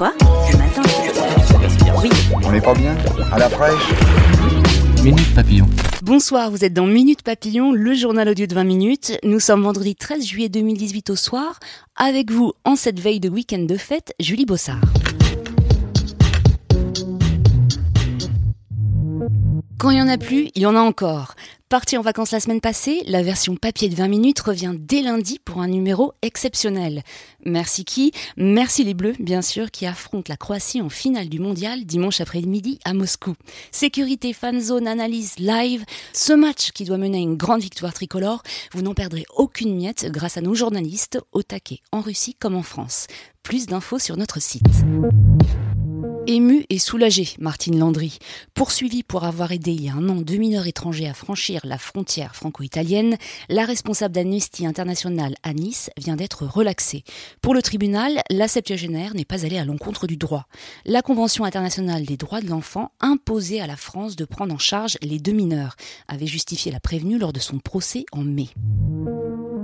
[0.00, 0.14] Quoi
[0.50, 0.82] Ce matin
[2.02, 2.08] Oui.
[2.32, 2.96] On n'est pas bien
[3.30, 3.92] À la fraîche
[5.04, 5.68] Minute Papillon.
[6.00, 9.18] Bonsoir, vous êtes dans Minute Papillon, le journal audio de 20 minutes.
[9.24, 11.60] Nous sommes vendredi 13 juillet 2018 au soir.
[11.96, 14.80] Avec vous, en cette veille de week-end de fête, Julie Bossard.
[19.76, 21.34] Quand il n'y en a plus, il y en a encore.
[21.70, 25.38] Parti en vacances la semaine passée, la version papier de 20 minutes revient dès lundi
[25.38, 27.04] pour un numéro exceptionnel.
[27.44, 28.10] Merci qui?
[28.36, 32.80] Merci les Bleus, bien sûr, qui affrontent la Croatie en finale du mondial dimanche après-midi
[32.84, 33.36] à Moscou.
[33.70, 35.84] Sécurité, fan zone, analyse, live.
[36.12, 40.10] Ce match qui doit mener à une grande victoire tricolore, vous n'en perdrez aucune miette
[40.10, 43.06] grâce à nos journalistes au taquet en Russie comme en France.
[43.44, 44.64] Plus d'infos sur notre site.
[46.26, 48.18] Ému et soulagé, Martine Landry.
[48.54, 51.78] Poursuivie pour avoir aidé il y a un an deux mineurs étrangers à franchir la
[51.78, 53.16] frontière franco-italienne,
[53.48, 57.04] la responsable d'Amnesty International à Nice vient d'être relaxée.
[57.40, 60.46] Pour le tribunal, la septuagénaire n'est pas allée à l'encontre du droit.
[60.84, 64.98] La Convention internationale des droits de l'enfant imposait à la France de prendre en charge
[65.02, 65.76] les deux mineurs,
[66.06, 68.48] avait justifié la prévenue lors de son procès en mai.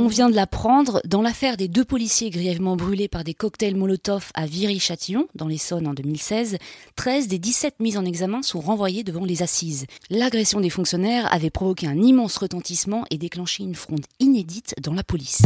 [0.00, 4.30] On vient de l'apprendre dans l'affaire des deux policiers grièvement brûlés par des cocktails Molotov
[4.34, 6.56] à Viry-Châtillon, dans l'Essonne en 2016.
[6.94, 9.86] 13 des 17 mises en examen sont renvoyés devant les assises.
[10.08, 15.02] L'agression des fonctionnaires avait provoqué un immense retentissement et déclenché une fronde inédite dans la
[15.02, 15.42] police.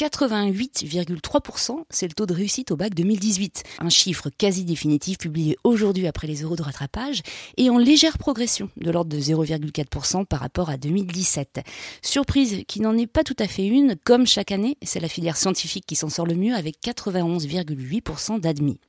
[0.00, 3.64] 88,3%, c'est le taux de réussite au bac 2018.
[3.80, 7.20] Un chiffre quasi définitif publié aujourd'hui après les euros de rattrapage
[7.58, 11.60] et en légère progression de l'ordre de 0,4% par rapport à 2017.
[12.00, 15.36] Surprise qui n'en est pas tout à fait une, comme chaque année, c'est la filière
[15.36, 18.80] scientifique qui s'en sort le mieux avec 91,8% d'admis.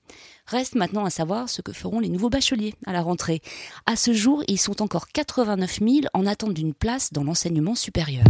[0.47, 3.41] Reste maintenant à savoir ce que feront les nouveaux bacheliers à la rentrée.
[3.85, 8.23] À ce jour, ils sont encore 89 000 en attente d'une place dans l'enseignement supérieur.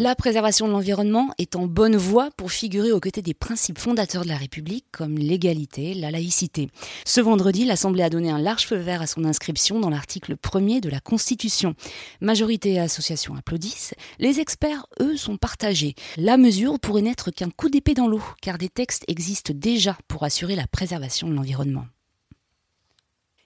[0.00, 4.22] La préservation de l'environnement est en bonne voie pour figurer aux côtés des principes fondateurs
[4.22, 6.68] de la République comme l'égalité, la laïcité.
[7.04, 10.80] Ce vendredi, l'Assemblée a donné un large feu vert à son inscription dans l'article 1er
[10.80, 11.74] de la Constitution.
[12.20, 13.94] Majorité et associations applaudissent.
[14.20, 15.96] Les experts, eux, sont partagés.
[16.16, 20.22] La mesure pourrait n'être qu'un coup d'épée dans l'eau, car des textes existent déjà pour
[20.22, 21.86] assurer la préservation de l'environnement.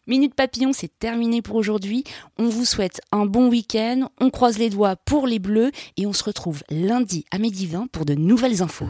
[0.09, 2.03] Minute Papillon, c'est terminé pour aujourd'hui.
[2.37, 4.09] On vous souhaite un bon week-end.
[4.21, 7.87] On croise les doigts pour les bleus et on se retrouve lundi à midi 20
[7.87, 8.89] pour de nouvelles infos.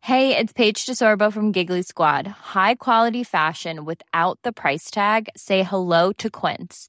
[0.00, 2.26] Hey, it's Paige DeSorbo from Giggly Squad.
[2.26, 5.28] High quality fashion without the price tag.
[5.36, 6.88] Say hello to Quince.